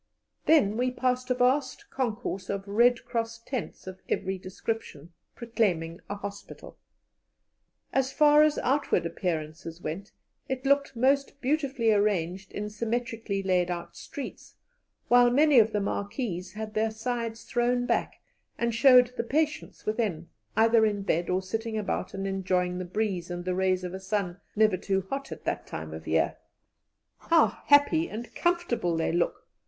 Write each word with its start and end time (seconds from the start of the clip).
Then 0.47 0.77
we 0.77 0.89
passed 0.89 1.29
a 1.29 1.35
vast 1.35 1.91
concourse 1.91 2.49
of 2.49 2.67
red 2.67 3.05
cross 3.05 3.37
tents 3.37 3.85
of 3.85 4.01
every 4.09 4.39
description, 4.39 5.13
proclaiming 5.35 6.01
a 6.09 6.15
hospital. 6.15 6.79
As 7.93 8.11
far 8.11 8.41
as 8.41 8.57
outward 8.63 9.05
appearances 9.05 9.79
went, 9.79 10.11
it 10.49 10.65
looked 10.65 10.95
most 10.95 11.39
beautifully 11.39 11.91
arranged 11.91 12.51
in 12.51 12.67
symmetrically 12.71 13.43
laid 13.43 13.69
out 13.69 13.95
streets, 13.95 14.55
while 15.07 15.29
many 15.29 15.59
of 15.59 15.71
the 15.71 15.79
marquees 15.79 16.53
had 16.53 16.73
their 16.73 16.89
sides 16.89 17.43
thrown 17.43 17.85
back, 17.85 18.21
and 18.57 18.73
showed 18.73 19.13
the 19.17 19.23
patients 19.23 19.85
within, 19.85 20.29
either 20.57 20.83
in 20.83 21.03
bed 21.03 21.29
or 21.29 21.43
sitting 21.43 21.77
about 21.77 22.15
and 22.15 22.25
enjoying 22.25 22.79
the 22.79 22.85
breeze 22.85 23.29
and 23.29 23.45
the 23.45 23.53
rays 23.53 23.83
of 23.83 23.93
a 23.93 23.99
sun 23.99 24.41
never 24.55 24.77
too 24.77 25.01
hot 25.11 25.31
at 25.31 25.43
that 25.43 25.67
time 25.67 25.93
of 25.93 26.07
year. 26.07 26.37
"How 27.19 27.49
happy 27.67 28.09
and 28.09 28.33
comfortable 28.33 28.97
they 28.97 29.11
look!" 29.11 29.47